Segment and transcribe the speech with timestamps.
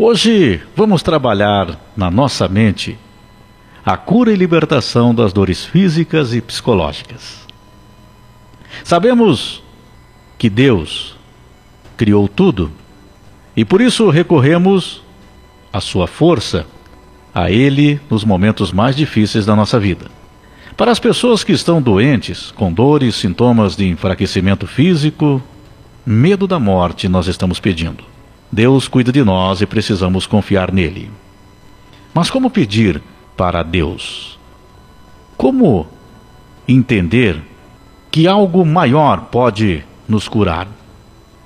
[0.00, 2.96] Hoje vamos trabalhar na nossa mente
[3.84, 7.44] a cura e libertação das dores físicas e psicológicas.
[8.84, 9.60] Sabemos
[10.38, 11.16] que Deus
[11.96, 12.70] criou tudo
[13.56, 15.02] e por isso recorremos
[15.72, 16.64] à sua força,
[17.34, 20.06] a Ele nos momentos mais difíceis da nossa vida.
[20.76, 25.42] Para as pessoas que estão doentes, com dores, sintomas de enfraquecimento físico,
[26.06, 28.04] medo da morte, nós estamos pedindo.
[28.50, 31.10] Deus cuida de nós e precisamos confiar nele.
[32.14, 33.02] Mas como pedir
[33.36, 34.38] para Deus?
[35.36, 35.86] Como
[36.66, 37.40] entender
[38.10, 40.66] que algo maior pode nos curar?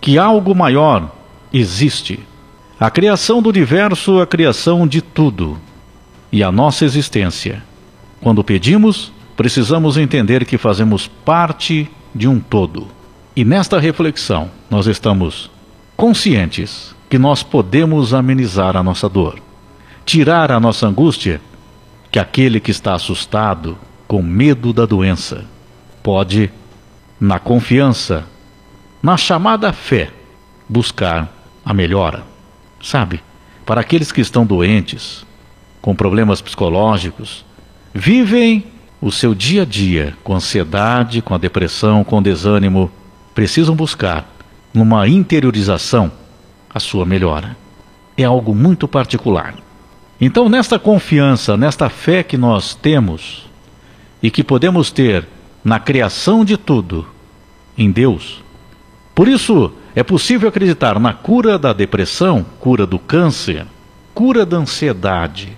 [0.00, 1.10] Que algo maior
[1.52, 2.20] existe?
[2.78, 5.58] A criação do universo, a criação de tudo
[6.30, 7.62] e a nossa existência.
[8.20, 12.88] Quando pedimos, precisamos entender que fazemos parte de um todo.
[13.34, 15.50] E nesta reflexão, nós estamos
[15.98, 19.40] conscientes que nós podemos amenizar a nossa dor,
[20.06, 21.40] tirar a nossa angústia,
[22.08, 25.44] que aquele que está assustado, com medo da doença,
[26.00, 26.52] pode,
[27.18, 28.24] na confiança,
[29.02, 30.12] na chamada fé,
[30.68, 31.28] buscar
[31.64, 32.22] a melhora.
[32.80, 33.20] Sabe,
[33.66, 35.26] para aqueles que estão doentes,
[35.82, 37.44] com problemas psicológicos,
[37.92, 38.66] vivem
[39.00, 42.88] o seu dia a dia com ansiedade, com a depressão, com desânimo,
[43.34, 44.37] precisam buscar,
[44.72, 46.10] numa interiorização,
[46.72, 47.56] a sua melhora.
[48.16, 49.54] É algo muito particular.
[50.20, 53.46] Então, nesta confiança, nesta fé que nós temos
[54.22, 55.26] e que podemos ter
[55.64, 57.06] na criação de tudo,
[57.76, 58.42] em Deus,
[59.14, 63.66] por isso é possível acreditar na cura da depressão, cura do câncer,
[64.14, 65.56] cura da ansiedade,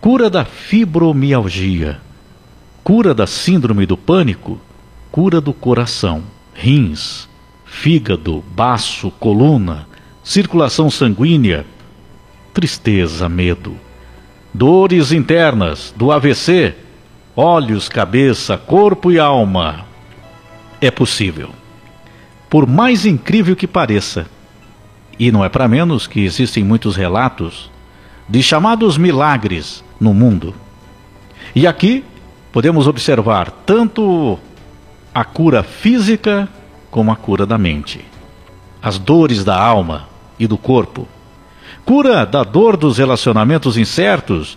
[0.00, 2.00] cura da fibromialgia
[2.84, 4.60] cura da síndrome do pânico,
[5.10, 6.22] cura do coração,
[6.52, 7.26] rins,
[7.74, 9.86] fígado, baço, coluna,
[10.22, 11.66] circulação sanguínea,
[12.54, 13.76] tristeza, medo,
[14.54, 16.74] dores internas, do AVC,
[17.36, 19.84] olhos, cabeça, corpo e alma.
[20.80, 21.50] É possível.
[22.48, 24.26] Por mais incrível que pareça,
[25.18, 27.70] e não é para menos que existem muitos relatos
[28.28, 30.54] de chamados milagres no mundo.
[31.54, 32.04] E aqui
[32.52, 34.38] podemos observar tanto
[35.12, 36.48] a cura física
[36.94, 38.04] como a cura da mente,
[38.80, 41.08] as dores da alma e do corpo,
[41.84, 44.56] cura da dor dos relacionamentos incertos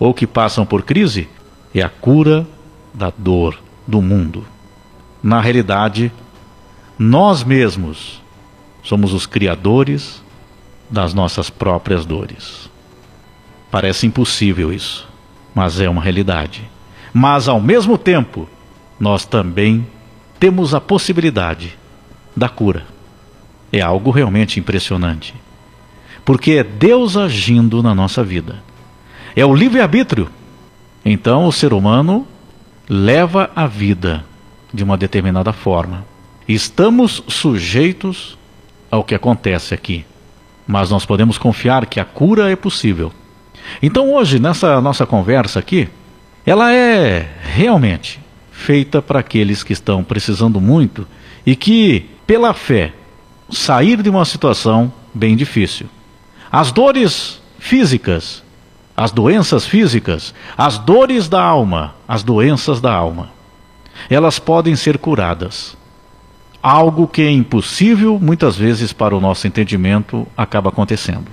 [0.00, 1.28] ou que passam por crise,
[1.72, 2.44] é a cura
[2.92, 3.56] da dor
[3.86, 4.44] do mundo.
[5.22, 6.10] Na realidade,
[6.98, 8.20] nós mesmos
[8.82, 10.20] somos os criadores
[10.90, 12.68] das nossas próprias dores.
[13.70, 15.08] Parece impossível isso,
[15.54, 16.68] mas é uma realidade.
[17.14, 18.48] Mas, ao mesmo tempo,
[18.98, 19.86] nós também
[20.38, 21.76] temos a possibilidade
[22.36, 22.86] da cura.
[23.72, 25.34] É algo realmente impressionante.
[26.24, 28.62] Porque é Deus agindo na nossa vida.
[29.34, 30.28] É o livre-arbítrio.
[31.04, 32.26] Então, o ser humano
[32.88, 34.24] leva a vida
[34.72, 36.04] de uma determinada forma.
[36.46, 38.38] Estamos sujeitos
[38.90, 40.04] ao que acontece aqui,
[40.66, 43.12] mas nós podemos confiar que a cura é possível.
[43.82, 45.88] Então, hoje, nessa nossa conversa aqui,
[46.46, 48.18] ela é realmente
[48.58, 51.06] feita para aqueles que estão precisando muito
[51.46, 52.92] e que, pela fé,
[53.48, 55.86] sair de uma situação bem difícil.
[56.50, 58.42] As dores físicas,
[58.96, 63.30] as doenças físicas, as dores da alma, as doenças da alma,
[64.10, 65.76] elas podem ser curadas.
[66.60, 71.30] Algo que é impossível, muitas vezes, para o nosso entendimento, acaba acontecendo.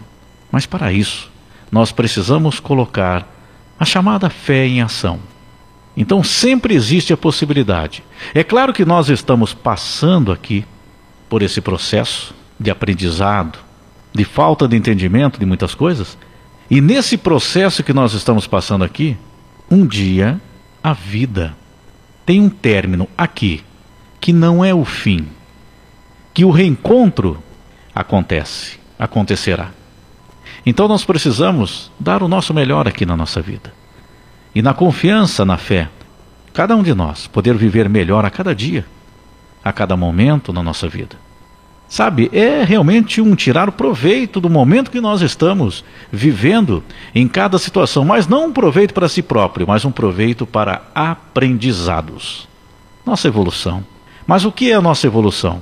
[0.51, 1.31] Mas para isso,
[1.71, 3.27] nós precisamos colocar
[3.79, 5.19] a chamada fé em ação.
[5.95, 8.03] Então sempre existe a possibilidade.
[8.33, 10.65] É claro que nós estamos passando aqui
[11.29, 13.59] por esse processo de aprendizado,
[14.13, 16.17] de falta de entendimento de muitas coisas,
[16.69, 19.17] e nesse processo que nós estamos passando aqui,
[19.69, 20.39] um dia
[20.83, 21.55] a vida
[22.25, 23.63] tem um término aqui,
[24.19, 25.27] que não é o fim,
[26.33, 27.41] que o reencontro
[27.93, 29.69] acontece, acontecerá.
[30.65, 33.73] Então nós precisamos dar o nosso melhor aqui na nossa vida.
[34.55, 35.89] E na confiança na fé,
[36.53, 38.85] cada um de nós poder viver melhor a cada dia,
[39.63, 41.17] a cada momento na nossa vida.
[41.87, 47.59] Sabe, é realmente um tirar o proveito do momento que nós estamos vivendo em cada
[47.59, 52.47] situação, mas não um proveito para si próprio, mas um proveito para aprendizados.
[53.05, 53.85] Nossa evolução.
[54.25, 55.61] Mas o que é a nossa evolução?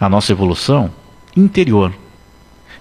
[0.00, 0.90] A nossa evolução
[1.36, 1.92] interior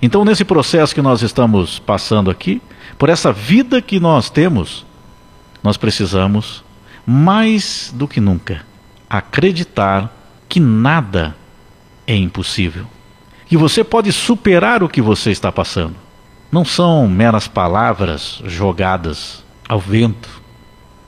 [0.04, 2.62] então, nesse processo que nós estamos passando aqui,
[3.00, 4.86] por essa vida que nós temos,
[5.64, 6.64] nós precisamos,
[7.06, 8.66] mais do que nunca,
[9.10, 10.14] acreditar
[10.50, 11.36] que nada
[12.06, 12.86] é impossível.
[13.50, 15.96] E você pode superar o que você está passando.
[16.52, 20.30] Não são meras palavras jogadas ao vento.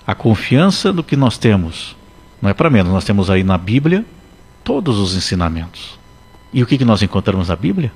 [0.08, 1.96] A confiança do que nós temos
[2.42, 2.92] não é para menos.
[2.92, 4.06] Nós temos aí na Bíblia
[4.64, 5.98] todos os ensinamentos.
[6.54, 7.92] E o que, que nós encontramos na Bíblia?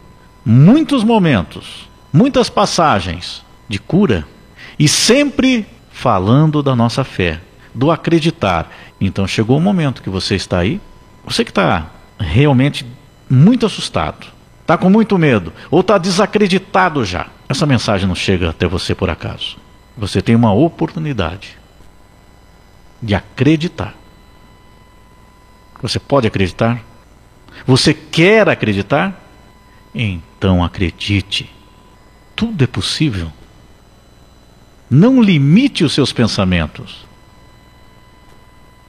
[0.45, 4.27] Muitos momentos, muitas passagens de cura
[4.77, 5.67] e sempre
[5.99, 7.41] falando da nossa fé,
[7.75, 8.71] do acreditar.
[9.01, 10.79] Então chegou o momento que você está aí,
[11.25, 11.87] você que está
[12.17, 12.85] realmente
[13.29, 14.27] muito assustado,
[14.61, 17.27] está com muito medo ou está desacreditado já.
[17.49, 19.57] Essa mensagem não chega até você por acaso.
[19.97, 21.57] Você tem uma oportunidade
[23.01, 23.93] de acreditar.
[25.81, 26.81] Você pode acreditar?
[27.67, 29.21] Você quer acreditar?
[29.93, 31.53] Então acredite.
[32.37, 33.29] Tudo é possível.
[34.89, 37.05] Não limite os seus pensamentos.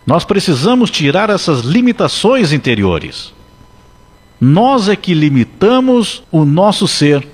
[0.06, 3.34] Nós precisamos tirar essas limitações interiores.
[4.40, 7.26] Nós é que limitamos o nosso ser.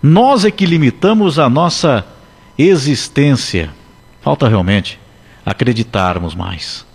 [0.00, 2.06] Nós é que limitamos a nossa
[2.56, 3.70] existência.
[4.20, 5.00] Falta realmente
[5.44, 6.86] acreditarmos mais.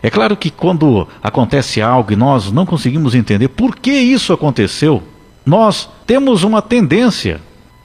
[0.00, 5.02] É claro que quando acontece algo e nós não conseguimos entender por que isso aconteceu,
[5.44, 7.40] nós temos uma tendência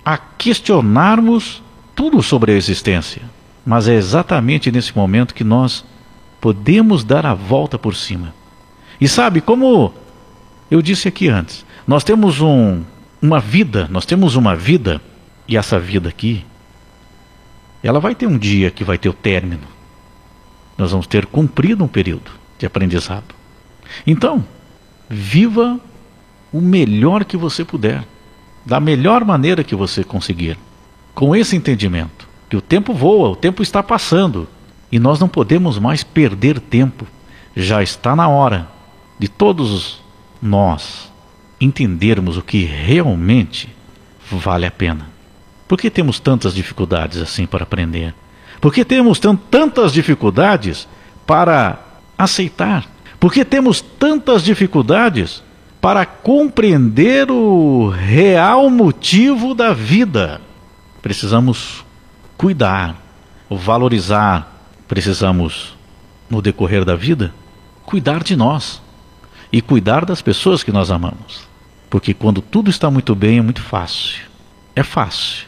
[0.05, 1.62] a questionarmos
[1.95, 3.21] tudo sobre a existência.
[3.65, 5.85] Mas é exatamente nesse momento que nós
[6.41, 8.33] podemos dar a volta por cima.
[8.99, 9.93] E sabe, como
[10.69, 12.83] eu disse aqui antes, nós temos um,
[13.21, 15.01] uma vida, nós temos uma vida,
[15.47, 16.45] e essa vida aqui,
[17.81, 19.67] ela vai ter um dia que vai ter o término.
[20.77, 23.35] Nós vamos ter cumprido um período de aprendizado.
[24.05, 24.43] Então,
[25.09, 25.79] viva
[26.51, 28.03] o melhor que você puder,
[28.65, 30.57] da melhor maneira que você conseguir
[31.13, 34.47] com esse entendimento que o tempo voa, o tempo está passando
[34.91, 37.07] e nós não podemos mais perder tempo.
[37.55, 38.67] Já está na hora
[39.17, 40.01] de todos
[40.41, 41.11] nós
[41.59, 43.69] entendermos o que realmente
[44.31, 45.07] vale a pena.
[45.67, 48.13] Por que temos tantas dificuldades assim para aprender?
[48.61, 49.19] Por que temos
[49.49, 50.87] tantas dificuldades
[51.25, 51.79] para
[52.17, 52.85] aceitar?
[53.19, 55.43] Por que temos tantas dificuldades
[55.81, 60.39] para compreender o real motivo da vida?
[61.03, 61.85] Precisamos
[62.37, 62.95] cuidar,
[63.49, 65.75] valorizar, precisamos,
[66.29, 67.31] no decorrer da vida,
[67.85, 68.81] cuidar de nós
[69.51, 71.47] e cuidar das pessoas que nós amamos.
[71.89, 74.23] Porque quando tudo está muito bem, é muito fácil.
[74.75, 75.45] É fácil.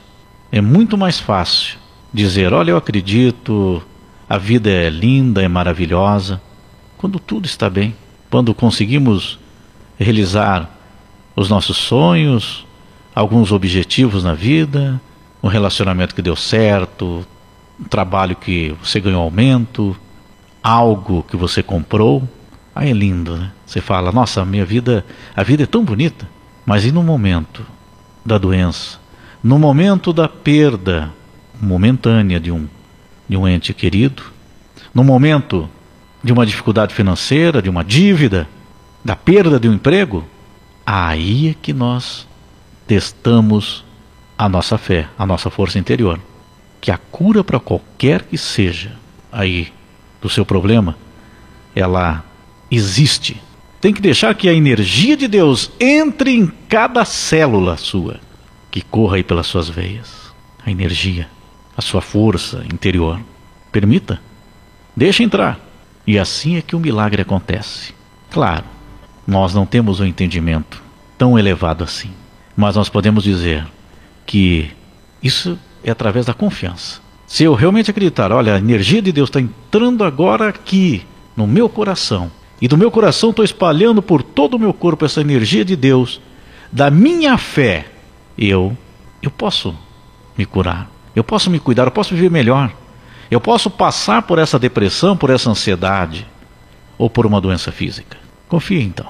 [0.52, 1.80] É muito mais fácil
[2.14, 3.82] dizer: Olha, eu acredito,
[4.30, 6.40] a vida é linda, é maravilhosa.
[6.98, 7.96] Quando tudo está bem,
[8.30, 9.40] quando conseguimos
[9.98, 10.70] realizar
[11.36, 12.66] os nossos sonhos,
[13.16, 15.02] alguns objetivos na vida,
[15.46, 17.24] um relacionamento que deu certo,
[17.80, 19.96] um trabalho que você ganhou aumento,
[20.64, 22.28] algo que você comprou.
[22.74, 23.52] Aí é lindo, né?
[23.64, 25.06] Você fala, nossa, a minha vida,
[25.36, 26.28] a vida é tão bonita.
[26.66, 27.64] Mas e no momento
[28.26, 28.98] da doença?
[29.44, 31.14] No momento da perda
[31.62, 32.68] momentânea de um,
[33.30, 34.24] de um ente querido?
[34.96, 35.70] No momento
[36.24, 38.50] de uma dificuldade financeira, de uma dívida,
[39.04, 40.26] da perda de um emprego?
[40.84, 42.28] Aí é que nós
[42.88, 43.85] testamos
[44.38, 46.20] a nossa fé, a nossa força interior.
[46.82, 48.92] Que a cura para qualquer que seja
[49.32, 49.74] aí
[50.22, 50.98] do seu problema,
[51.76, 52.24] ela
[52.70, 53.42] existe.
[53.82, 58.20] Tem que deixar que a energia de Deus entre em cada célula sua,
[58.72, 60.34] que corra aí pelas suas veias.
[60.66, 61.30] A energia,
[61.78, 63.20] a sua força interior.
[63.72, 64.20] Permita.
[64.96, 65.60] Deixa entrar.
[66.08, 67.94] E assim é que o milagre acontece.
[68.32, 68.66] Claro,
[69.28, 70.82] nós não temos um entendimento
[71.18, 72.12] tão elevado assim,
[72.56, 73.66] mas nós podemos dizer:
[74.26, 74.72] que
[75.22, 77.00] isso é através da confiança.
[77.28, 81.06] Se eu realmente acreditar, olha, a energia de Deus está entrando agora aqui
[81.36, 85.22] no meu coração, e do meu coração estou espalhando por todo o meu corpo essa
[85.22, 86.22] energia de Deus,
[86.72, 87.88] da minha fé,
[88.38, 88.78] eu,
[89.22, 89.76] eu posso
[90.38, 92.72] me curar, eu posso me cuidar, eu posso viver melhor,
[93.30, 96.28] eu posso passar por essa depressão, por essa ansiedade,
[96.98, 98.18] ou por uma doença física.
[98.48, 99.08] Confie então,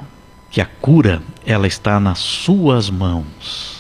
[0.50, 3.75] que a cura ela está nas suas mãos.